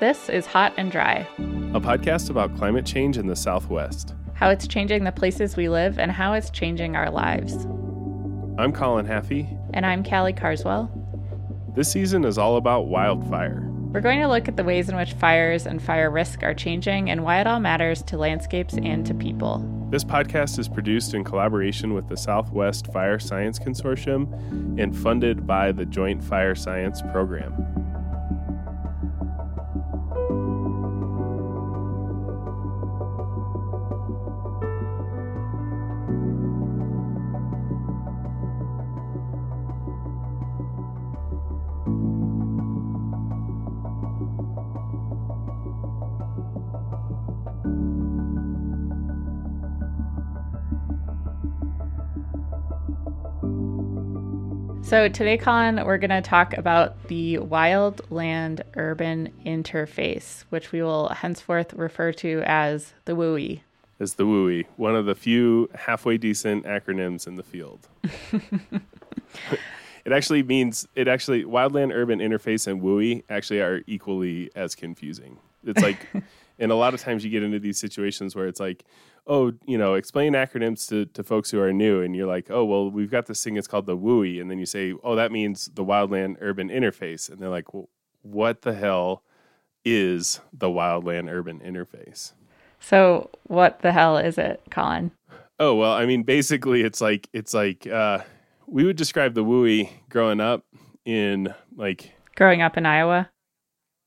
[0.00, 1.26] This is Hot and Dry,
[1.74, 5.98] a podcast about climate change in the Southwest, how it's changing the places we live,
[5.98, 7.64] and how it's changing our lives.
[8.58, 9.58] I'm Colin Haffey.
[9.74, 10.88] And I'm Callie Carswell.
[11.74, 13.68] This season is all about wildfire.
[13.92, 17.10] We're going to look at the ways in which fires and fire risk are changing
[17.10, 19.66] and why it all matters to landscapes and to people.
[19.90, 25.72] This podcast is produced in collaboration with the Southwest Fire Science Consortium and funded by
[25.72, 27.77] the Joint Fire Science Program.
[54.88, 61.10] So, today, Colin, we're going to talk about the wildland urban interface, which we will
[61.10, 63.60] henceforth refer to as the WUI.
[64.00, 67.86] As the WUI, one of the few halfway decent acronyms in the field.
[68.32, 75.36] it actually means, it actually, wildland urban interface and WUI actually are equally as confusing.
[75.64, 76.06] It's like,
[76.58, 78.84] and a lot of times you get into these situations where it's like,
[79.26, 82.02] oh, you know, explain acronyms to, to folks who are new.
[82.02, 83.56] And you're like, oh, well, we've got this thing.
[83.56, 84.40] It's called the WUI.
[84.40, 87.28] And then you say, oh, that means the Wildland Urban Interface.
[87.28, 87.88] And they're like, well,
[88.22, 89.22] what the hell
[89.84, 92.32] is the Wildland Urban Interface?
[92.80, 95.10] So, what the hell is it, Colin?
[95.58, 98.20] Oh, well, I mean, basically, it's like, it's like, uh,
[98.66, 100.64] we would describe the WUI growing up
[101.04, 103.30] in like, growing up in Iowa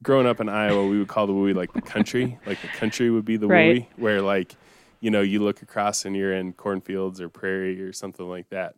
[0.04, 2.38] growing up in Iowa, we would call the WUI like the country.
[2.46, 3.82] like the country would be the right.
[3.82, 4.56] WUI, where like
[5.00, 8.76] you know, you look across and you're in cornfields or prairie or something like that.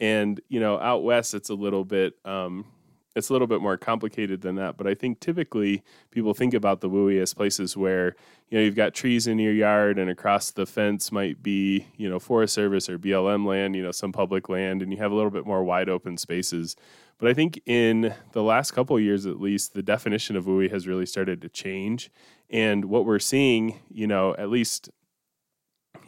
[0.00, 2.66] And you know, out west, it's a little bit um,
[3.14, 4.76] it's a little bit more complicated than that.
[4.76, 8.16] But I think typically people think about the WUI as places where
[8.48, 12.08] you know you've got trees in your yard, and across the fence might be you
[12.08, 15.14] know Forest Service or BLM land, you know, some public land, and you have a
[15.14, 16.76] little bit more wide open spaces.
[17.18, 20.86] But I think in the last couple years, at least, the definition of WUI has
[20.86, 22.10] really started to change.
[22.50, 24.90] And what we're seeing, you know, at least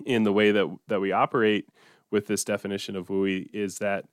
[0.05, 1.69] in the way that that we operate
[2.11, 4.07] with this definition of WUI is that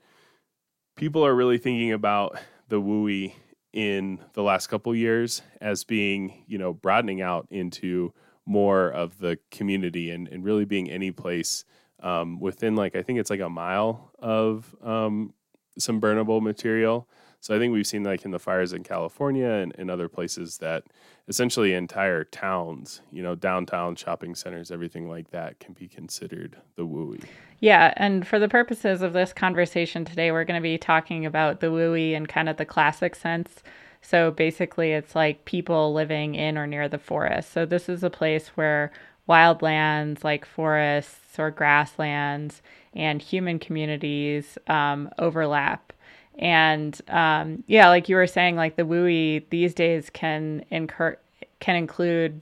[0.96, 2.38] people are really thinking about
[2.70, 3.34] the WUI
[3.74, 8.14] in the last couple years as being, you know, broadening out into
[8.46, 11.64] more of the community and, and really being any place
[12.02, 15.34] um, within like I think it's like a mile of um,
[15.78, 17.08] some burnable material.
[17.42, 20.58] So I think we've seen like in the fires in California and, and other places
[20.60, 20.84] that
[21.28, 26.86] essentially entire towns, you know, downtown shopping centers, everything like that can be considered the
[26.86, 27.24] WUI.
[27.60, 31.62] Yeah, and for the purposes of this conversation today, we're going to be talking about
[31.62, 33.64] the WUI in kind of the classic sense.
[34.02, 37.52] So basically, it's like people living in or near the forest.
[37.52, 38.92] So this is a place where
[39.28, 42.62] wildlands like forests or grasslands
[42.94, 45.94] and human communities um, overlap
[46.40, 51.18] and um, yeah, like you were saying, like the WUI these days can incur
[51.60, 52.42] can include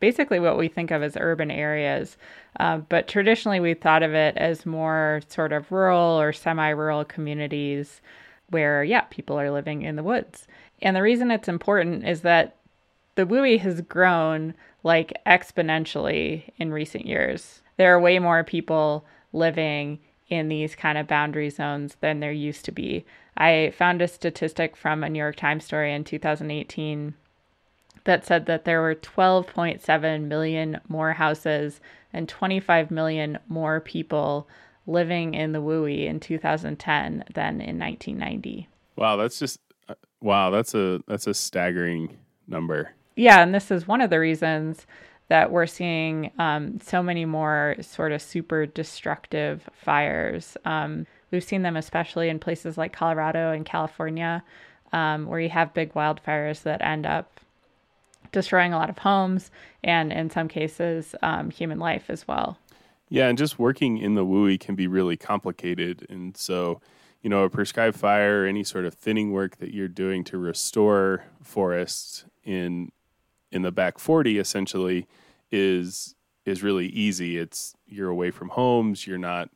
[0.00, 2.16] basically what we think of as urban areas.
[2.60, 7.04] Uh, but traditionally, we thought of it as more sort of rural or semi rural
[7.04, 8.00] communities
[8.50, 10.46] where, yeah, people are living in the woods.
[10.82, 12.56] And the reason it's important is that
[13.14, 14.54] the WUI has grown
[14.84, 17.62] like exponentially in recent years.
[17.76, 22.64] There are way more people living in these kind of boundary zones than there used
[22.66, 23.04] to be.
[23.36, 27.14] I found a statistic from a New York Times story in 2018
[28.04, 31.80] that said that there were 12.7 million more houses
[32.12, 34.48] and 25 million more people
[34.86, 38.68] living in the WUI in 2010 than in 1990.
[38.96, 42.16] Wow, that's just uh, wow, that's a that's a staggering
[42.46, 42.92] number.
[43.14, 44.86] Yeah, and this is one of the reasons
[45.28, 50.56] that we're seeing um, so many more sort of super destructive fires.
[50.64, 54.42] Um, we've seen them especially in places like Colorado and California,
[54.92, 57.40] um, where you have big wildfires that end up
[58.32, 59.50] destroying a lot of homes
[59.84, 62.58] and, in some cases, um, human life as well.
[63.10, 66.06] Yeah, and just working in the WUI can be really complicated.
[66.10, 66.80] And so,
[67.22, 71.24] you know, a prescribed fire, any sort of thinning work that you're doing to restore
[71.42, 72.92] forests in
[73.50, 75.06] in the back 40 essentially
[75.50, 76.14] is
[76.44, 77.36] is really easy.
[77.36, 79.06] It's you're away from homes.
[79.06, 79.50] You're not,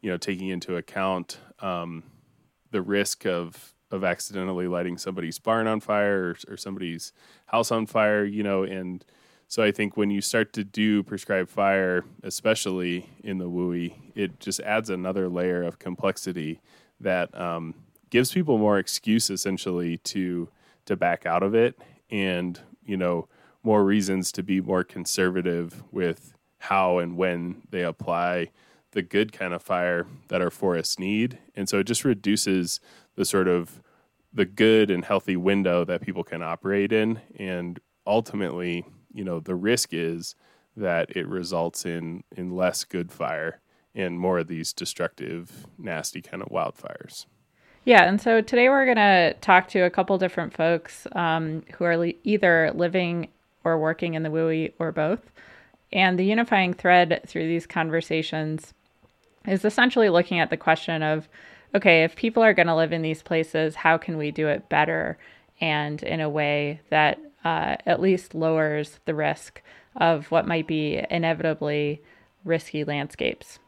[0.00, 2.04] you know, taking into account um,
[2.70, 7.12] the risk of of accidentally lighting somebody's barn on fire or, or, somebody's
[7.46, 8.24] house on fire.
[8.24, 9.04] You know, and
[9.48, 14.40] so I think when you start to do prescribed fire, especially in the WUI, it
[14.40, 16.60] just adds another layer of complexity
[17.00, 17.74] that um,
[18.10, 20.48] gives people more excuse essentially to
[20.86, 21.76] to back out of it
[22.10, 23.28] and you know
[23.66, 28.48] more reasons to be more conservative with how and when they apply
[28.92, 31.38] the good kind of fire that our forests need.
[31.56, 32.80] And so it just reduces
[33.16, 33.82] the sort of
[34.32, 37.20] the good and healthy window that people can operate in.
[37.38, 40.36] And ultimately, you know, the risk is
[40.76, 43.60] that it results in in less good fire
[43.94, 47.26] and more of these destructive, nasty kind of wildfires.
[47.84, 51.84] Yeah, and so today we're going to talk to a couple different folks um, who
[51.84, 53.28] are either living
[53.66, 55.32] or working in the WUI or both.
[55.92, 58.72] And the unifying thread through these conversations
[59.44, 61.28] is essentially looking at the question of
[61.74, 64.68] okay, if people are going to live in these places, how can we do it
[64.68, 65.18] better
[65.60, 69.60] and in a way that uh, at least lowers the risk
[69.96, 72.00] of what might be inevitably
[72.44, 73.58] risky landscapes?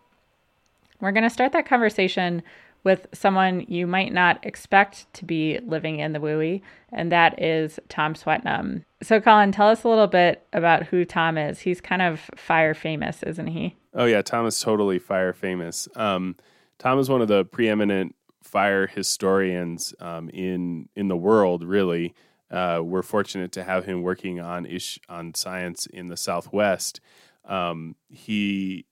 [1.00, 2.42] We're going to start that conversation
[2.84, 7.78] with someone you might not expect to be living in the WUI, and that is
[7.88, 8.84] Tom Swetnam.
[9.02, 11.60] So, Colin, tell us a little bit about who Tom is.
[11.60, 13.76] He's kind of fire famous, isn't he?
[13.94, 14.22] Oh, yeah.
[14.22, 15.88] Tom is totally fire famous.
[15.96, 16.36] Um,
[16.78, 21.64] Tom is one of the preeminent fire historians um, in in the world.
[21.64, 22.14] Really,
[22.50, 27.00] uh, we're fortunate to have him working on ish on science in the Southwest.
[27.44, 28.86] Um, he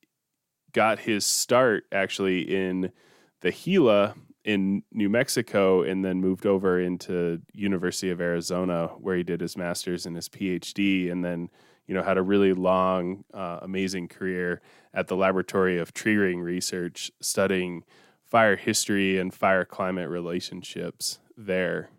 [0.72, 2.92] got his start actually in
[3.40, 9.24] the Gila in New Mexico, and then moved over into University of Arizona, where he
[9.24, 11.50] did his master's and his PhD, and then
[11.86, 14.60] you know had a really long, uh, amazing career
[14.94, 17.84] at the Laboratory of Tree Ring Research, studying
[18.24, 21.90] fire history and fire climate relationships there.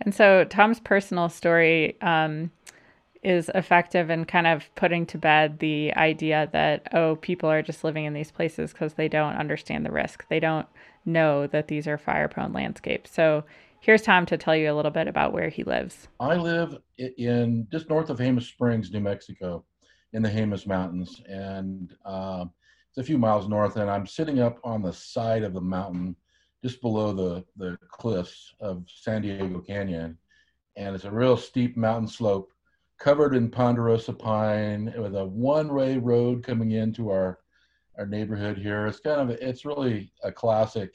[0.00, 2.50] And so Tom's personal story um,
[3.22, 7.84] is effective in kind of putting to bed the idea that, oh, people are just
[7.84, 10.26] living in these places because they don't understand the risk.
[10.28, 10.66] They don't
[11.04, 13.12] know that these are fire prone landscapes.
[13.12, 13.44] So
[13.80, 16.08] here's Tom to tell you a little bit about where he lives.
[16.20, 19.64] I live in just north of Jemez Springs, New Mexico
[20.12, 22.44] in the Jemez Mountains, and uh,
[22.88, 23.76] it's a few miles north.
[23.76, 26.16] And I'm sitting up on the side of the mountain,
[26.64, 30.18] just below the the cliffs of San Diego Canyon,
[30.76, 32.50] and it's a real steep mountain slope,
[32.98, 37.38] covered in ponderosa pine, with a one-way road coming into our
[37.98, 38.86] our neighborhood here.
[38.86, 40.92] It's kind of it's really a classic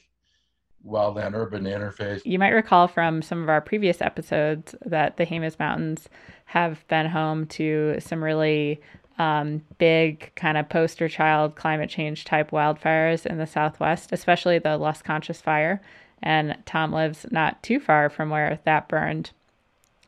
[0.86, 2.22] wildland urban interface.
[2.24, 6.08] You might recall from some of our previous episodes that the Jemez Mountains
[6.46, 8.80] have been home to some really
[9.18, 14.76] um, big kind of poster child climate change type wildfires in the southwest, especially the
[14.76, 15.80] Las Conchas fire.
[16.22, 19.30] And Tom lives not too far from where that burned.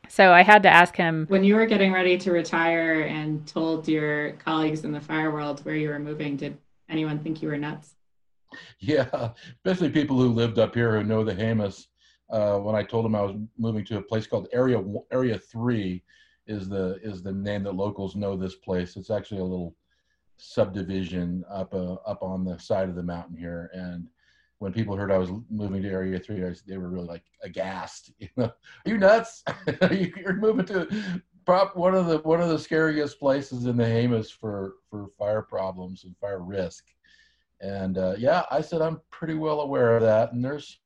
[0.09, 3.87] So I had to ask him when you were getting ready to retire and told
[3.87, 6.57] your colleagues in the fire world where you were moving, did
[6.89, 7.95] anyone think you were nuts?
[8.79, 9.31] Yeah,
[9.65, 11.87] especially people who lived up here who know the Jemez.
[12.29, 14.81] Uh, when I told them I was moving to a place called Area
[15.11, 16.03] Area Three,
[16.47, 18.95] is the is the name that locals know this place.
[18.95, 19.75] It's actually a little
[20.37, 23.69] subdivision up uh, up on the side of the mountain here.
[23.73, 24.07] And
[24.59, 28.11] when people heard I was moving to Area Three, they were really like aghast.
[28.19, 28.53] You know, are
[28.85, 29.43] you nuts?
[29.91, 34.31] You're moving to prop one of the one of the scariest places in the Jemez
[34.31, 36.85] for for fire problems and fire risk.
[37.61, 40.79] And uh, yeah, I said I'm pretty well aware of that, and there's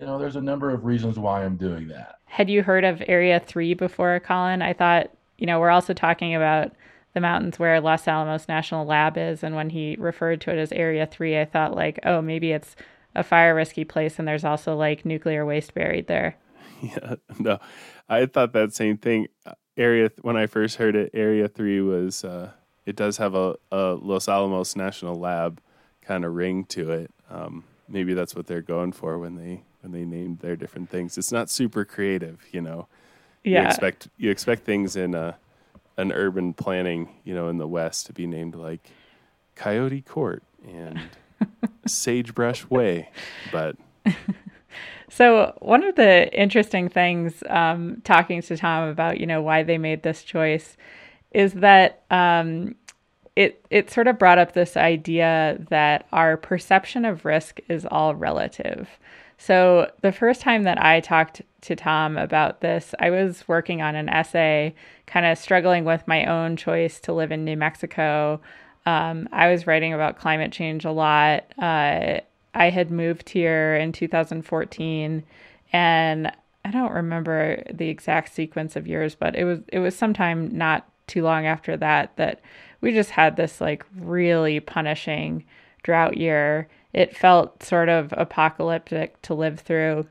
[0.00, 2.18] you know, there's a number of reasons why I'm doing that.
[2.24, 4.60] Had you heard of Area 3 before, Colin?
[4.60, 6.72] I thought, you know, we're also talking about
[7.14, 9.44] the mountains where Los Alamos National Lab is.
[9.44, 12.74] And when he referred to it as Area 3, I thought, like, oh, maybe it's
[13.14, 16.36] a fire risky place and there's also like nuclear waste buried there.
[16.82, 17.60] Yeah, no,
[18.10, 19.28] I thought that same thing.
[19.74, 22.50] Area, when I first heard it, Area 3 was, uh,
[22.84, 25.62] it does have a, a Los Alamos National Lab
[26.02, 27.10] kind of ring to it.
[27.30, 31.18] Um, maybe that's what they're going for when they when they named their different things.
[31.18, 32.86] It's not super creative, you know.
[33.42, 33.62] Yeah.
[33.62, 35.36] You expect you expect things in a,
[35.96, 38.90] an urban planning, you know, in the West to be named like
[39.54, 41.00] Coyote Court and
[41.86, 43.08] Sagebrush Way,
[43.52, 43.76] but.
[45.14, 49.78] So one of the interesting things, um, talking to Tom about, you know, why they
[49.78, 50.76] made this choice,
[51.30, 52.74] is that um,
[53.36, 58.16] it it sort of brought up this idea that our perception of risk is all
[58.16, 58.88] relative.
[59.38, 63.94] So, the first time that I talked to Tom about this, I was working on
[63.94, 64.74] an essay,
[65.06, 68.40] kind of struggling with my own choice to live in New Mexico.
[68.86, 71.44] Um, I was writing about climate change a lot.
[71.58, 72.20] Uh,
[72.54, 75.22] I had moved here in 2014,
[75.72, 76.32] and
[76.64, 80.88] I don't remember the exact sequence of years, but it was it was sometime not
[81.06, 82.40] too long after that that
[82.80, 85.44] we just had this like really punishing
[85.82, 90.06] drought year it felt sort of apocalyptic to live through.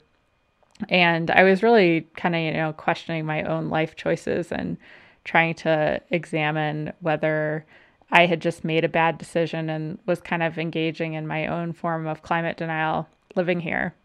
[0.89, 4.77] And I was really kind of, you know, questioning my own life choices and
[5.23, 7.65] trying to examine whether
[8.13, 11.73] I had just made a bad decision and was kind of engaging in my own
[11.73, 13.95] form of climate denial living here.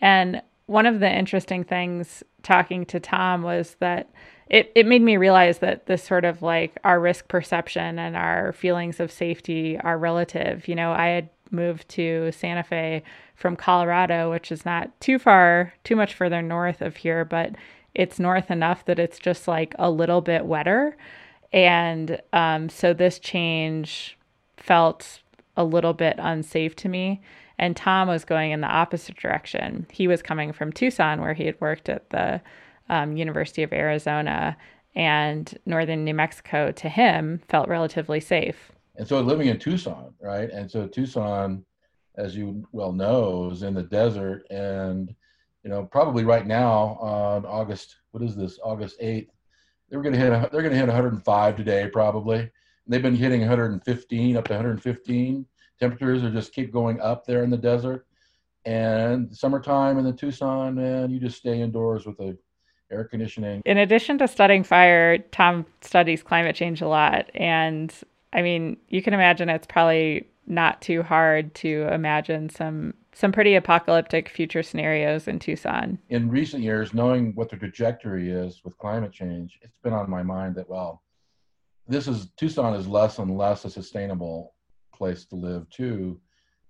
[0.00, 4.08] And one of the interesting things talking to Tom was that
[4.48, 8.52] it, it made me realize that this sort of like our risk perception and our
[8.52, 10.68] feelings of safety are relative.
[10.68, 13.02] You know, I had moved to Santa Fe
[13.34, 17.56] from Colorado, which is not too far, too much further north of here, but
[17.96, 20.96] it's north enough that it's just like a little bit wetter.
[21.52, 24.18] And um, so this change
[24.56, 25.20] felt
[25.56, 27.20] a little bit unsafe to me.
[27.58, 29.86] And Tom was going in the opposite direction.
[29.90, 32.40] He was coming from Tucson, where he had worked at the
[32.88, 34.56] um, University of Arizona,
[34.94, 38.72] and northern New Mexico to him felt relatively safe.
[38.96, 40.50] And so living in Tucson, right?
[40.50, 41.64] And so Tucson,
[42.16, 44.46] as you well know, is in the desert.
[44.50, 45.14] And,
[45.62, 49.28] you know, probably right now on August, what is this, August 8th,
[49.88, 52.50] they're going to hit, they're going to hit 105 today, probably.
[52.86, 55.46] They've been hitting 115 up to 115
[55.78, 58.06] temperatures are just keep going up there in the desert.
[58.64, 62.36] And summertime in the Tucson, man, you just stay indoors with the
[62.90, 63.62] air conditioning.
[63.64, 67.30] In addition to studying fire, Tom studies climate change a lot.
[67.34, 67.94] And
[68.32, 73.54] I mean, you can imagine it's probably not too hard to imagine some some pretty
[73.54, 75.98] apocalyptic future scenarios in Tucson.
[76.10, 80.22] In recent years, knowing what the trajectory is with climate change, it's been on my
[80.22, 81.02] mind that well,
[81.88, 84.52] this is Tucson is less and less a sustainable
[84.94, 86.20] place to live too,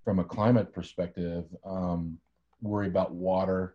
[0.05, 1.47] from a climate perspective.
[1.65, 2.17] Um,
[2.63, 3.75] worry about water,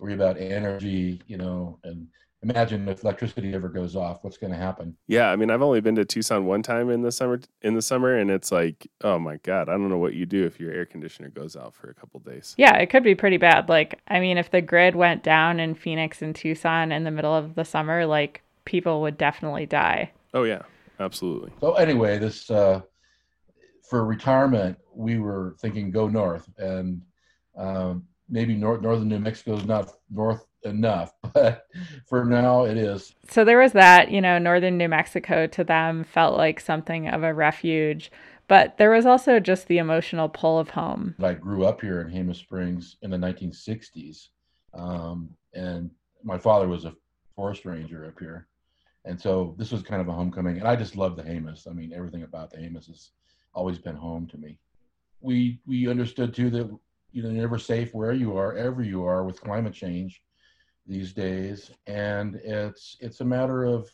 [0.00, 2.08] worry about energy, you know, and
[2.42, 4.96] imagine if electricity ever goes off, what's going to happen?
[5.06, 7.40] Yeah, I mean, I've only been to Tucson one time in the summer.
[7.62, 10.44] In the summer, and it's like, oh my god, I don't know what you do
[10.44, 12.54] if your air conditioner goes out for a couple days.
[12.56, 13.68] Yeah, it could be pretty bad.
[13.68, 17.34] Like, I mean, if the grid went down in Phoenix and Tucson in the middle
[17.34, 20.12] of the summer, like people would definitely die.
[20.32, 20.62] Oh yeah,
[20.98, 21.52] absolutely.
[21.60, 22.80] So anyway, this uh,
[23.82, 27.02] for retirement, we were thinking go north, and
[27.56, 31.66] um, maybe north northern New Mexico is not north enough, but
[32.06, 33.14] for now it is.
[33.28, 37.22] So there was that, you know, northern New Mexico to them felt like something of
[37.22, 38.10] a refuge,
[38.48, 41.14] but there was also just the emotional pull of home.
[41.22, 44.28] I grew up here in Jemez Springs in the 1960s,
[44.74, 45.90] um, and
[46.24, 46.94] my father was a
[47.34, 48.46] forest ranger up here.
[49.04, 51.66] And so this was kind of a homecoming, and I just love the Jemez.
[51.68, 53.10] I mean, everything about the Jemez has
[53.54, 54.58] always been home to me.
[55.22, 56.68] We we understood too that
[57.12, 60.20] you know you're never safe where you are, ever you are with climate change
[60.90, 63.88] these days, and it's it's a matter of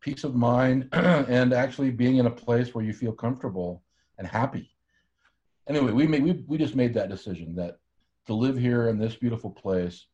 [0.00, 3.82] peace of mind and actually being in a place where you feel comfortable
[4.18, 4.70] and happy.
[5.68, 7.78] Anyway, we made we, we just made that decision that
[8.26, 10.06] to live here in this beautiful place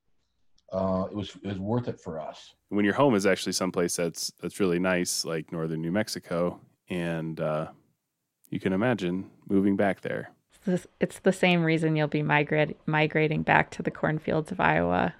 [0.72, 2.54] uh, it was it was worth it for us.
[2.68, 7.40] When your home is actually someplace that's that's really nice, like northern New Mexico, and
[7.40, 7.68] uh,
[8.50, 10.30] you can imagine moving back there.
[11.00, 15.14] It's the same reason you'll be migrate, migrating back to the cornfields of Iowa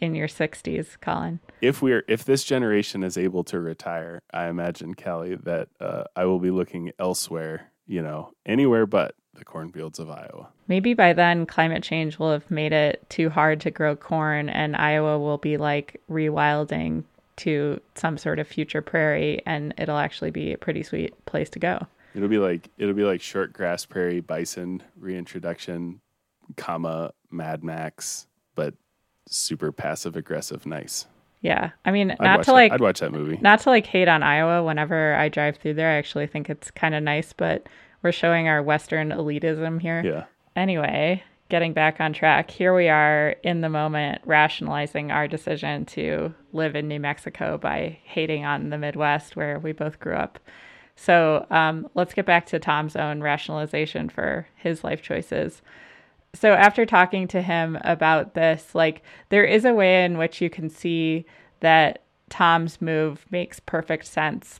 [0.00, 1.40] in your 60s, Colin.
[1.60, 6.24] If we're if this generation is able to retire, I imagine Callie that uh, I
[6.24, 10.48] will be looking elsewhere, you know, anywhere but the cornfields of Iowa.
[10.68, 14.76] Maybe by then climate change will have made it too hard to grow corn and
[14.76, 17.04] Iowa will be like rewilding
[17.36, 21.58] to some sort of future prairie and it'll actually be a pretty sweet place to
[21.58, 21.86] go.
[22.14, 26.00] It'll be like it'll be like short grass prairie bison reintroduction,
[26.56, 28.74] comma Mad Max, but
[29.26, 31.06] super passive aggressive nice.
[31.40, 32.76] Yeah, I mean, I'd not to like that.
[32.76, 33.38] I'd watch that movie.
[33.42, 34.64] Not to like hate on Iowa.
[34.64, 37.68] Whenever I drive through there, I actually think it's kind of nice, but
[38.02, 40.02] we're showing our Western elitism here.
[40.02, 40.24] Yeah.
[40.56, 46.34] Anyway, getting back on track, here we are in the moment rationalizing our decision to
[46.52, 50.38] live in New Mexico by hating on the Midwest where we both grew up.
[50.96, 55.60] So um, let's get back to Tom's own rationalization for his life choices.
[56.34, 60.50] So after talking to him about this, like there is a way in which you
[60.50, 61.24] can see
[61.60, 64.58] that Tom's move makes perfect sense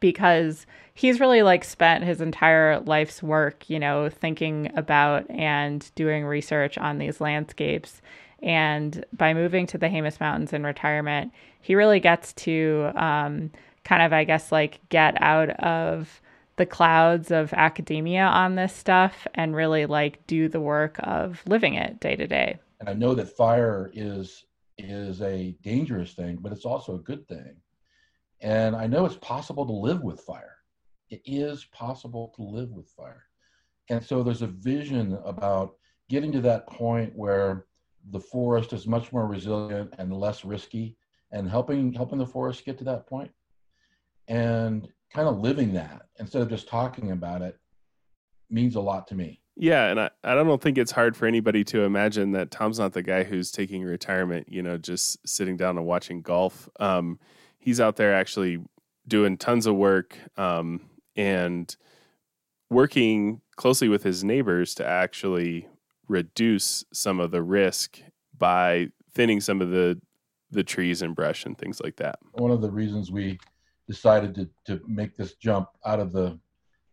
[0.00, 6.24] because he's really like spent his entire life's work, you know, thinking about and doing
[6.24, 8.00] research on these landscapes.
[8.42, 13.50] And by moving to the Jemez Mountains in retirement, he really gets to um,
[13.84, 16.20] kind of, I guess, like get out of
[16.60, 21.72] the clouds of academia on this stuff and really like do the work of living
[21.72, 22.58] it day to day.
[22.80, 24.44] And I know that fire is
[24.76, 27.56] is a dangerous thing, but it's also a good thing.
[28.42, 30.58] And I know it's possible to live with fire.
[31.08, 33.24] It is possible to live with fire.
[33.88, 35.76] And so there's a vision about
[36.10, 37.64] getting to that point where
[38.10, 40.98] the forest is much more resilient and less risky
[41.32, 43.30] and helping helping the forest get to that point.
[44.28, 47.58] and kind of living that instead of just talking about it
[48.48, 49.40] means a lot to me.
[49.56, 52.92] Yeah, and I, I don't think it's hard for anybody to imagine that Tom's not
[52.92, 56.68] the guy who's taking retirement, you know, just sitting down and watching golf.
[56.78, 57.18] Um,
[57.58, 58.58] he's out there actually
[59.06, 61.76] doing tons of work um, and
[62.70, 65.68] working closely with his neighbors to actually
[66.08, 68.00] reduce some of the risk
[68.36, 70.00] by thinning some of the
[70.52, 72.18] the trees and brush and things like that.
[72.32, 73.38] One of the reasons we
[73.90, 76.38] decided to to make this jump out of the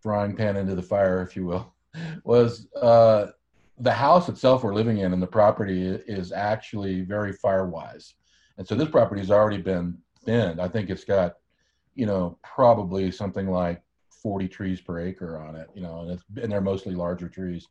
[0.01, 1.73] frying pan into the fire, if you will,
[2.23, 3.27] was uh,
[3.79, 8.15] the house itself we're living in and the property is actually very fire wise.
[8.57, 10.59] And so this property has already been thinned.
[10.59, 11.35] I think it's got,
[11.93, 16.23] you know, probably something like 40 trees per acre on it, you know, and it's
[16.41, 17.67] and they're mostly larger trees.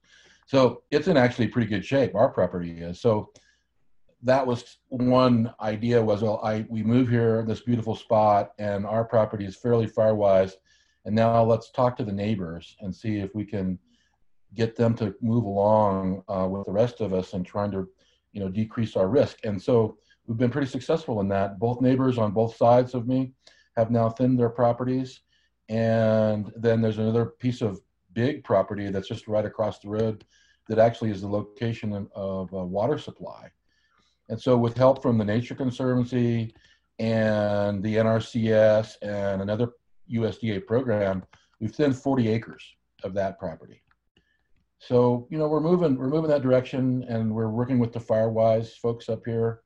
[0.46, 2.14] So it's in actually pretty good shape.
[2.14, 3.00] Our property is.
[3.00, 3.30] So
[4.26, 9.04] that was one idea was well I we move here this beautiful spot and our
[9.04, 10.56] property is fairly fire wise
[11.04, 13.78] and now let's talk to the neighbors and see if we can
[14.54, 17.88] get them to move along uh, with the rest of us and trying to
[18.32, 19.38] you know decrease our risk.
[19.44, 21.60] And so we've been pretty successful in that.
[21.60, 23.32] Both neighbors on both sides of me
[23.76, 25.20] have now thinned their properties
[25.68, 27.80] and then there's another piece of
[28.12, 30.24] big property that's just right across the road
[30.68, 33.50] that actually is the location of, of a water supply
[34.28, 36.54] and so, with help from the Nature Conservancy
[36.98, 39.70] and the NRCS and another
[40.12, 41.24] USDA program,
[41.60, 42.64] we've thinned 40 acres
[43.04, 43.82] of that property.
[44.78, 48.72] So, you know, we're moving we're moving that direction, and we're working with the FireWise
[48.76, 49.60] folks up here.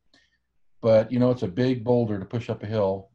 [0.83, 3.11] But you know, it's a big boulder to push up a hill,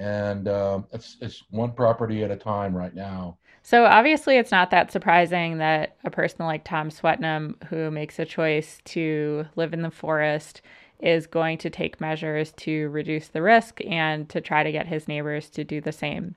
[0.00, 3.36] and um, it's it's one property at a time right now.
[3.62, 8.24] So obviously, it's not that surprising that a person like Tom Swetnam, who makes a
[8.24, 10.62] choice to live in the forest,
[11.00, 15.06] is going to take measures to reduce the risk and to try to get his
[15.06, 16.34] neighbors to do the same.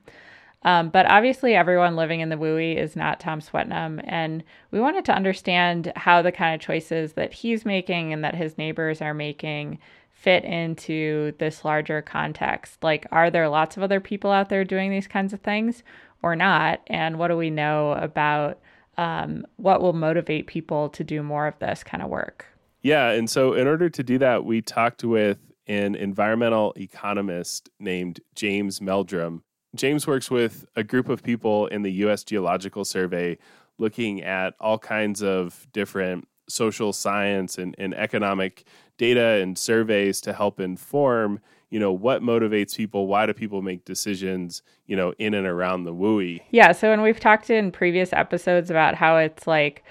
[0.62, 5.06] Um, but obviously, everyone living in the WUI is not Tom Swetnam, and we wanted
[5.06, 9.14] to understand how the kind of choices that he's making and that his neighbors are
[9.14, 9.78] making
[10.14, 12.82] fit into this larger context.
[12.82, 15.82] Like, are there lots of other people out there doing these kinds of things,
[16.22, 16.80] or not?
[16.86, 18.58] And what do we know about
[18.96, 22.46] um, what will motivate people to do more of this kind of work?
[22.80, 23.10] Yeah.
[23.10, 28.80] And so, in order to do that, we talked with an environmental economist named James
[28.80, 29.42] Meldrum.
[29.74, 32.22] James works with a group of people in the U.S.
[32.22, 33.38] Geological Survey
[33.78, 38.64] looking at all kinds of different social science and, and economic
[38.96, 43.84] data and surveys to help inform you know what motivates people why do people make
[43.84, 48.12] decisions you know in and around the WUI yeah so and we've talked in previous
[48.12, 49.82] episodes about how it's like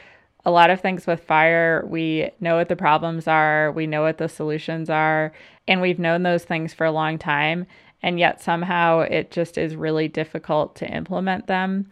[0.45, 4.17] a lot of things with fire we know what the problems are we know what
[4.17, 5.33] the solutions are
[5.67, 7.65] and we've known those things for a long time
[8.01, 11.87] and yet somehow it just is really difficult to implement them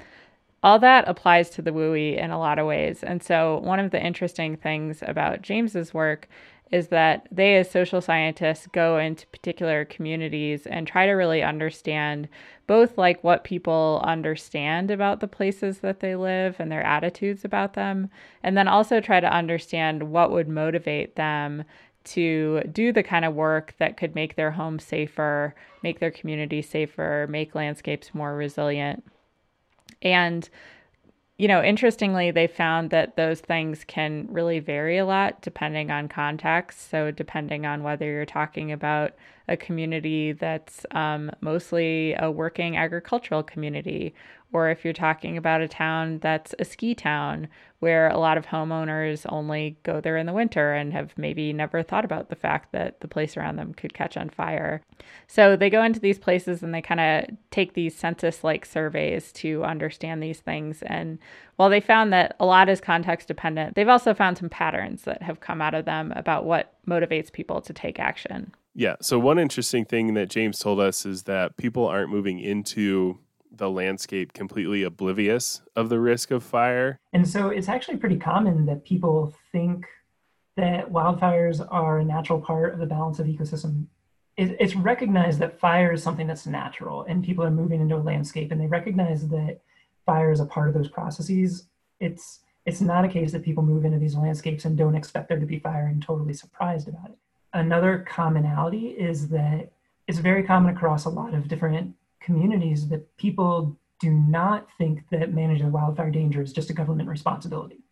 [0.63, 3.03] all that applies to the WUI in a lot of ways.
[3.03, 6.29] And so, one of the interesting things about James's work
[6.71, 12.29] is that they, as social scientists, go into particular communities and try to really understand
[12.65, 17.73] both like what people understand about the places that they live and their attitudes about
[17.73, 18.09] them,
[18.41, 21.63] and then also try to understand what would motivate them
[22.03, 25.53] to do the kind of work that could make their home safer,
[25.83, 29.03] make their community safer, make landscapes more resilient.
[30.01, 30.49] And
[31.41, 36.07] you know, interestingly, they found that those things can really vary a lot depending on
[36.07, 36.91] context.
[36.91, 39.13] So, depending on whether you're talking about
[39.51, 44.15] a community that's um, mostly a working agricultural community,
[44.53, 48.45] or if you're talking about a town that's a ski town where a lot of
[48.45, 52.71] homeowners only go there in the winter and have maybe never thought about the fact
[52.71, 54.81] that the place around them could catch on fire.
[55.27, 59.31] So they go into these places and they kind of take these census like surveys
[59.33, 60.81] to understand these things.
[60.83, 61.17] And
[61.57, 65.21] while they found that a lot is context dependent, they've also found some patterns that
[65.23, 68.53] have come out of them about what motivates people to take action.
[68.73, 68.95] Yeah.
[69.01, 73.19] So, one interesting thing that James told us is that people aren't moving into
[73.51, 76.99] the landscape completely oblivious of the risk of fire.
[77.13, 79.85] And so it's actually pretty common that people think
[80.55, 83.87] that wildfires are a natural part of the balance of ecosystem.
[84.37, 88.51] It's recognized that fire is something that's natural and people are moving into a landscape
[88.51, 89.59] and they recognize that
[90.05, 91.67] fire is a part of those processes.
[91.99, 95.39] It's it's not a case that people move into these landscapes and don't expect there
[95.39, 97.17] to be fire and totally surprised about it.
[97.53, 99.71] Another commonality is that
[100.07, 105.33] it's very common across a lot of different communities that people do not think that
[105.33, 107.83] managing wildfire danger is just a government responsibility.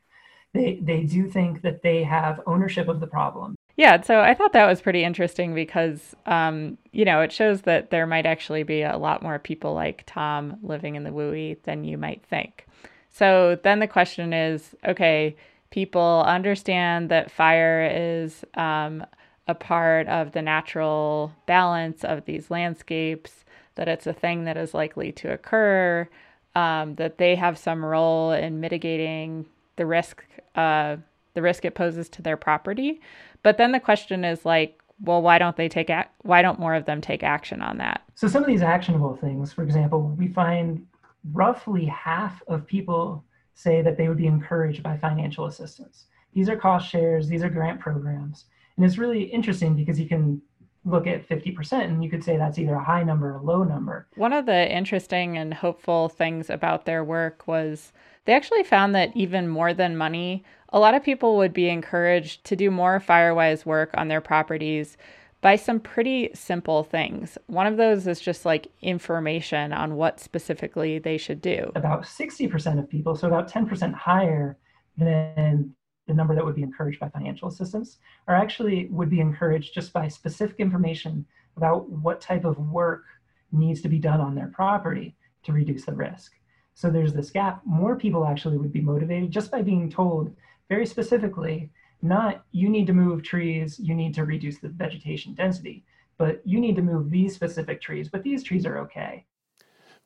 [0.54, 3.56] They, they do think that they have ownership of the problem.
[3.76, 7.92] Yeah, so I thought that was pretty interesting because, um, you know, it shows that
[7.92, 11.86] there might actually be a lot more people like Tom living in the WUI than
[11.86, 12.68] you might think.
[13.10, 15.36] So then the question is okay,
[15.70, 19.06] people understand that fire is um,
[19.50, 24.76] a part of the natural balance of these landscapes, that it's a thing that is
[24.76, 26.08] likely to occur,
[26.54, 30.98] um, that they have some role in mitigating the risk, uh,
[31.34, 33.02] the risk it poses to their property.
[33.42, 36.76] But then the question is like, well, why don't they take ac- why don't more
[36.76, 38.04] of them take action on that?
[38.14, 40.86] So some of these actionable things, for example, we find
[41.34, 43.24] roughly half of people
[43.56, 46.06] say that they would be encouraged by financial assistance.
[46.34, 48.46] These are cost shares, these are grant programs.
[48.80, 50.42] And it's really interesting because you can
[50.86, 53.62] look at 50% and you could say that's either a high number or a low
[53.66, 54.08] number.
[54.16, 57.92] One of the interesting and hopeful things about their work was
[58.24, 62.46] they actually found that even more than money, a lot of people would be encouraged
[62.46, 64.96] to do more Firewise work on their properties
[65.42, 67.38] by some pretty simple things.
[67.48, 71.74] One of those is just like information on what specifically they should do.
[71.76, 74.58] About 60% of people, so about 10% higher
[74.96, 75.76] than
[76.10, 79.94] the number that would be encouraged by financial assistance, are actually would be encouraged just
[79.94, 81.24] by specific information
[81.56, 83.04] about what type of work
[83.52, 86.34] needs to be done on their property to reduce the risk.
[86.74, 87.62] So there's this gap.
[87.64, 90.36] More people actually would be motivated just by being told
[90.68, 91.70] very specifically
[92.02, 95.86] not you need to move trees, you need to reduce the vegetation density,
[96.18, 99.26] but you need to move these specific trees, but these trees are okay.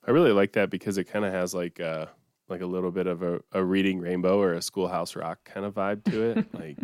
[0.05, 2.07] I really like that because it kind of has like uh,
[2.49, 5.73] like a little bit of a, a reading rainbow or a schoolhouse rock kind of
[5.73, 6.53] vibe to it.
[6.53, 6.77] like,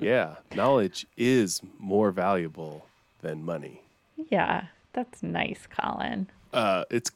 [0.00, 2.86] yeah, knowledge is more valuable
[3.20, 3.82] than money.
[4.30, 6.28] Yeah, that's nice, Colin.
[6.52, 7.10] Uh, it's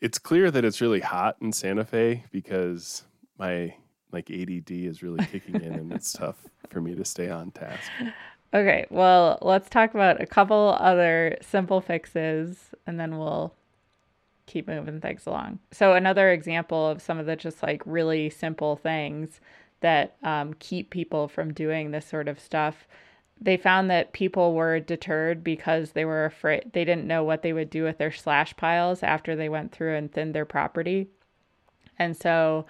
[0.00, 3.04] it's clear that it's really hot in Santa Fe because
[3.38, 3.74] my
[4.12, 6.36] like ADD is really kicking in and it's tough
[6.68, 7.90] for me to stay on task.
[8.52, 13.54] Okay, well, let's talk about a couple other simple fixes and then we'll
[14.50, 15.58] keep moving things along.
[15.70, 19.40] So, another example of some of the just like really simple things
[19.80, 22.86] that um, keep people from doing this sort of stuff.
[23.40, 27.54] They found that people were deterred because they were afraid, they didn't know what they
[27.54, 31.08] would do with their slash piles after they went through and thinned their property.
[31.98, 32.66] And so,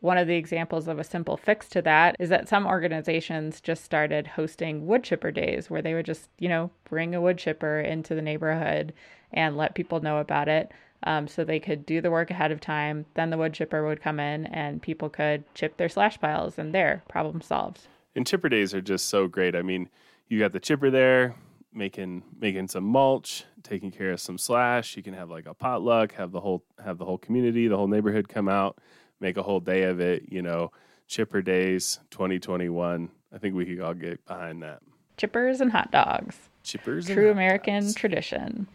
[0.00, 3.84] one of the examples of a simple fix to that is that some organizations just
[3.84, 7.78] started hosting wood chipper days where they would just, you know, bring a wood chipper
[7.78, 8.92] into the neighborhood
[9.32, 10.72] and let people know about it.
[11.04, 13.06] Um, so they could do the work ahead of time.
[13.14, 16.74] Then the wood chipper would come in and people could chip their slash piles and
[16.74, 17.80] there, problem solved.
[18.14, 19.56] And chipper days are just so great.
[19.56, 19.88] I mean,
[20.28, 21.34] you got the chipper there
[21.74, 24.96] making making some mulch, taking care of some slash.
[24.96, 27.88] You can have like a potluck, have the whole have the whole community, the whole
[27.88, 28.78] neighborhood come out
[29.22, 30.72] make a whole day of it, you know,
[31.06, 33.08] Chipper Days 2021.
[33.32, 34.82] I think we could all get behind that.
[35.16, 36.36] Chippers and hot dogs.
[36.64, 37.94] Chippers True American dogs.
[37.94, 38.66] tradition.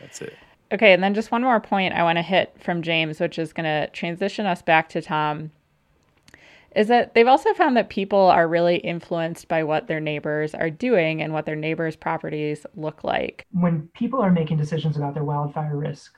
[0.00, 0.36] That's it.
[0.72, 3.52] Okay, and then just one more point I want to hit from James, which is
[3.52, 5.52] going to transition us back to Tom,
[6.74, 10.70] is that they've also found that people are really influenced by what their neighbors are
[10.70, 13.46] doing and what their neighbors' properties look like.
[13.52, 16.14] When people are making decisions about their wildfire risk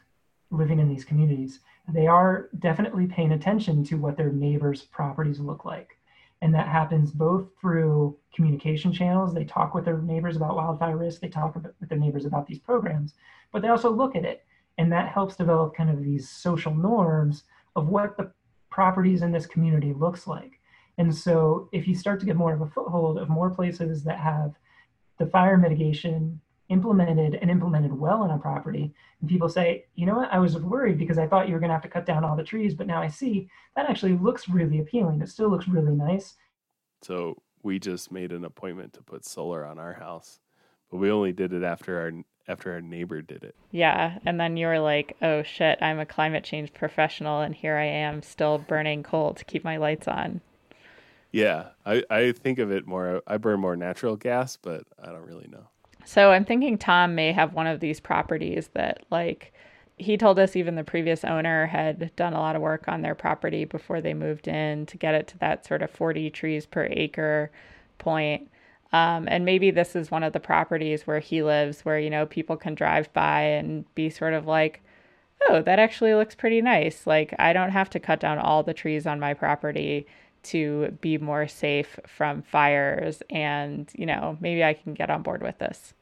[0.50, 5.64] living in these communities, they are definitely paying attention to what their neighbors' properties look
[5.64, 5.96] like.
[6.40, 9.34] And that happens both through communication channels.
[9.34, 12.58] They talk with their neighbors about wildfire risk, they talk with their neighbors about these
[12.58, 13.14] programs,
[13.52, 14.44] but they also look at it.
[14.78, 18.32] And that helps develop kind of these social norms of what the
[18.70, 20.60] properties in this community looks like.
[20.98, 24.18] And so if you start to get more of a foothold of more places that
[24.18, 24.54] have
[25.18, 30.16] the fire mitigation implemented and implemented well on a property and people say you know
[30.16, 32.24] what i was worried because i thought you were going to have to cut down
[32.24, 35.66] all the trees but now i see that actually looks really appealing it still looks
[35.66, 36.34] really nice
[37.02, 40.40] so we just made an appointment to put solar on our house
[40.90, 42.12] but we only did it after our
[42.48, 43.54] after our neighbor did it.
[43.70, 47.76] Yeah and then you were like oh shit i'm a climate change professional and here
[47.76, 50.40] i am still burning coal to keep my lights on.
[51.30, 55.26] Yeah i i think of it more i burn more natural gas but i don't
[55.26, 55.68] really know.
[56.04, 59.52] So I'm thinking Tom may have one of these properties that, like,
[59.98, 63.14] he told us even the previous owner had done a lot of work on their
[63.14, 66.86] property before they moved in to get it to that sort of 40 trees per
[66.90, 67.50] acre
[67.98, 68.48] point.
[68.92, 72.24] Um, and maybe this is one of the properties where he lives where, you know,
[72.26, 74.82] people can drive by and be sort of like,
[75.48, 77.06] oh, that actually looks pretty nice.
[77.06, 80.06] Like, I don't have to cut down all the trees on my property
[80.44, 83.22] to be more safe from fires.
[83.28, 85.92] And, you know, maybe I can get on board with this.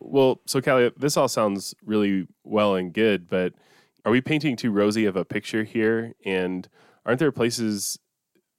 [0.00, 3.52] Well, so Callie, this all sounds really well and good, but
[4.04, 6.14] are we painting too rosy of a picture here?
[6.24, 6.68] And
[7.06, 7.98] aren't there places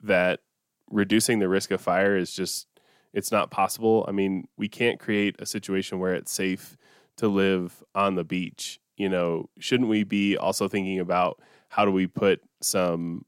[0.01, 0.41] that
[0.89, 2.67] reducing the risk of fire is just
[3.15, 4.05] it's not possible.
[4.07, 6.77] I mean, we can't create a situation where it's safe
[7.17, 8.79] to live on the beach.
[8.97, 13.25] You know, shouldn't we be also thinking about how do we put some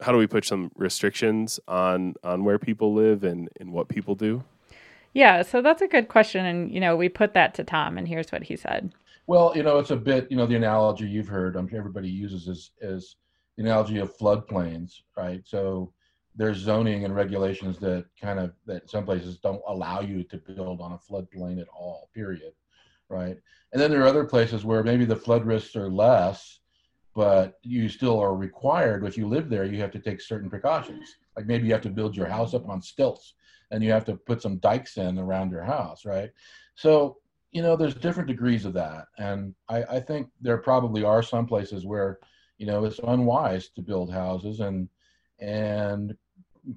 [0.00, 4.14] how do we put some restrictions on on where people live and and what people
[4.14, 4.42] do?
[5.12, 8.08] Yeah, so that's a good question and you know, we put that to Tom and
[8.08, 8.92] here's what he said.
[9.26, 12.08] Well, you know, it's a bit, you know, the analogy you've heard, I'm sure everybody
[12.08, 13.16] uses is is
[13.58, 15.42] the analogy of floodplains, right?
[15.44, 15.92] So
[16.38, 20.80] there's zoning and regulations that kind of that some places don't allow you to build
[20.80, 22.52] on a floodplain at all, period.
[23.10, 23.36] Right.
[23.72, 26.60] And then there are other places where maybe the flood risks are less,
[27.14, 31.16] but you still are required if you live there, you have to take certain precautions.
[31.36, 33.34] Like maybe you have to build your house up on stilts
[33.72, 36.30] and you have to put some dikes in around your house, right?
[36.76, 37.16] So,
[37.50, 39.06] you know, there's different degrees of that.
[39.18, 42.18] And I, I think there probably are some places where,
[42.58, 44.88] you know, it's unwise to build houses and
[45.40, 46.16] and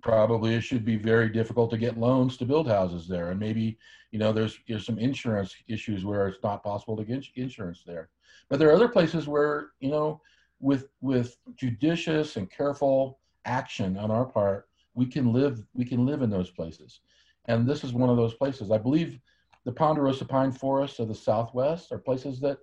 [0.01, 3.31] probably it should be very difficult to get loans to build houses there.
[3.31, 3.77] And maybe
[4.11, 8.09] you know there's there's some insurance issues where it's not possible to get insurance there.
[8.49, 10.21] But there are other places where you know
[10.59, 16.21] with with judicious and careful action on our part we can live we can live
[16.21, 17.01] in those places.
[17.45, 18.71] And this is one of those places.
[18.71, 19.19] I believe
[19.65, 22.59] the ponderosa pine forests of the southwest are places that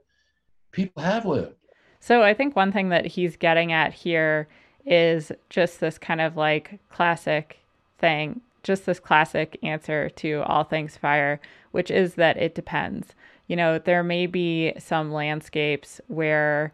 [0.72, 1.56] people have lived.
[2.00, 4.48] So i think one thing that he's getting at here
[4.84, 7.58] is just this kind of like classic
[7.98, 11.40] thing, just this classic answer to all things fire,
[11.72, 13.14] which is that it depends.
[13.46, 16.72] You know, there may be some landscapes where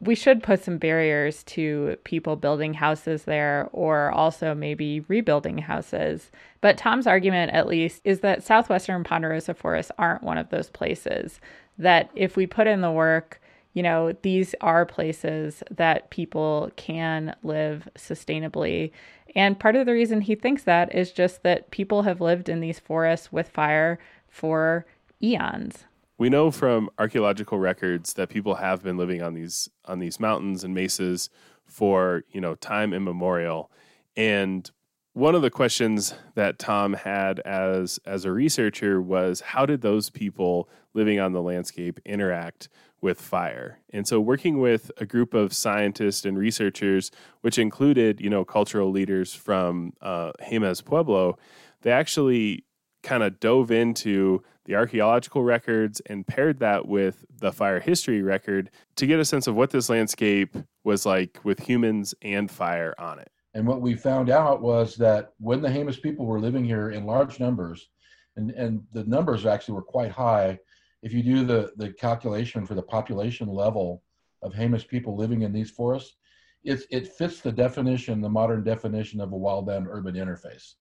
[0.00, 6.30] we should put some barriers to people building houses there or also maybe rebuilding houses.
[6.60, 11.40] But Tom's argument, at least, is that southwestern ponderosa forests aren't one of those places.
[11.78, 13.40] That if we put in the work,
[13.72, 18.90] you know, these are places that people can live sustainably.
[19.34, 22.60] And part of the reason he thinks that is just that people have lived in
[22.60, 24.86] these forests with fire for
[25.22, 25.84] eons.
[26.16, 30.64] We know from archaeological records that people have been living on these on these mountains
[30.64, 31.30] and mesas
[31.64, 33.70] for, you know, time immemorial.
[34.16, 34.68] And
[35.12, 40.10] one of the questions that Tom had as as a researcher was how did those
[40.10, 42.68] people living on the landscape interact
[43.00, 43.78] with fire.
[43.92, 47.10] And so working with a group of scientists and researchers,
[47.42, 51.38] which included, you know, cultural leaders from uh, Jemez Pueblo,
[51.82, 52.64] they actually
[53.02, 58.70] kind of dove into the archaeological records and paired that with the fire history record
[58.96, 63.18] to get a sense of what this landscape was like with humans and fire on
[63.18, 63.30] it.
[63.54, 67.06] And what we found out was that when the Jemez people were living here in
[67.06, 67.88] large numbers,
[68.36, 70.58] and, and the numbers actually were quite high,
[71.02, 74.02] if you do the, the calculation for the population level
[74.42, 76.16] of Jemez people living in these forests,
[76.64, 80.74] it's, it fits the definition, the modern definition of a wildland urban interface,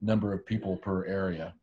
[0.00, 1.54] number of people per area.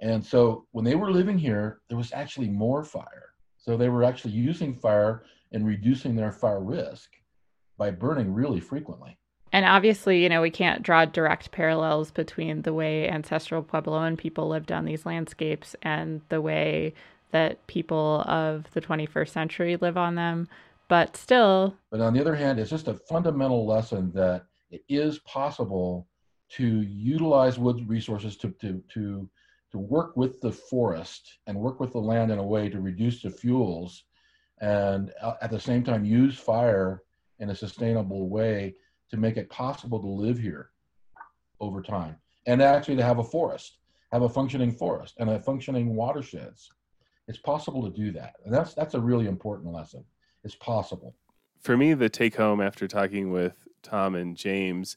[0.00, 3.34] And so when they were living here, there was actually more fire.
[3.58, 7.10] So they were actually using fire and reducing their fire risk
[7.78, 9.18] by burning really frequently.
[9.52, 14.48] And obviously, you know, we can't draw direct parallels between the way ancestral Puebloan people
[14.48, 16.92] lived on these landscapes and the way
[17.34, 20.48] that people of the 21st century live on them,
[20.88, 21.74] but still.
[21.90, 26.06] But on the other hand, it's just a fundamental lesson that it is possible
[26.50, 29.28] to utilize wood resources to, to, to,
[29.72, 33.20] to work with the forest and work with the land in a way to reduce
[33.20, 34.04] the fuels
[34.60, 37.02] and uh, at the same time use fire
[37.40, 38.76] in a sustainable way
[39.10, 40.70] to make it possible to live here
[41.58, 42.14] over time
[42.46, 43.78] and actually to have a forest
[44.12, 46.70] have a functioning forest and a functioning watersheds
[47.26, 48.34] it's possible to do that.
[48.44, 50.04] And that's that's a really important lesson.
[50.42, 51.14] It's possible.
[51.60, 54.96] For me, the take home after talking with Tom and James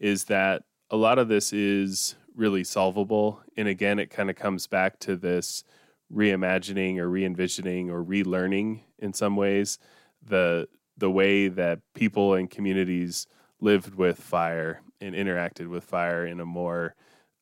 [0.00, 3.40] is that a lot of this is really solvable.
[3.56, 5.64] And again, it kind of comes back to this
[6.12, 9.78] reimagining or re-envisioning or relearning in some ways
[10.26, 13.26] the the way that people and communities
[13.60, 16.94] lived with fire and interacted with fire in a more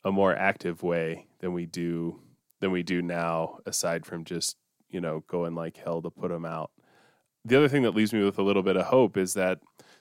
[0.05, 2.21] a more active way than we do
[2.61, 4.57] than we do now, aside from just,
[4.89, 6.71] you know, going like hell to put them out.
[7.45, 9.61] The other thing that leaves me with a little bit of hope is that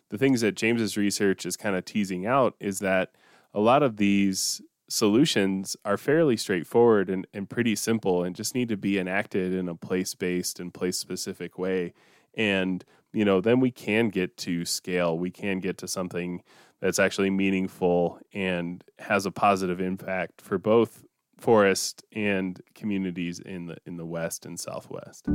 [0.09, 3.11] the things that James's research is kind of teasing out is that
[3.53, 8.69] a lot of these solutions are fairly straightforward and, and pretty simple and just need
[8.69, 11.93] to be enacted in a place based and place specific way.
[12.35, 15.17] And, you know, then we can get to scale.
[15.17, 16.43] We can get to something
[16.81, 21.03] that's actually meaningful and has a positive impact for both
[21.37, 25.27] forest and communities in the in the west and southwest.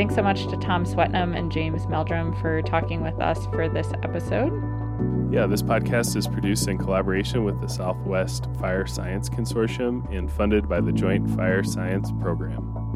[0.00, 3.86] thanks so much to Tom Swetnam and James Meldrum for talking with us for this
[4.02, 4.50] episode.
[5.30, 10.70] Yeah, this podcast is produced in collaboration with the Southwest Fire Science Consortium and funded
[10.70, 12.89] by the Joint Fire Science Program.